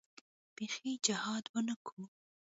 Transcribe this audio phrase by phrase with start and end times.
[0.55, 1.97] بيخي جهاد ونه کو.